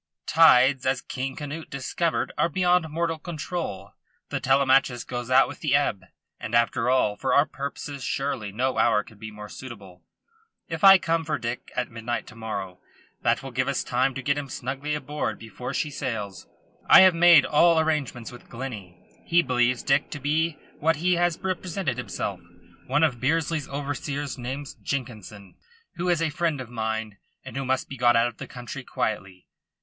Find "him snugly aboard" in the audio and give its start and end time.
14.39-15.37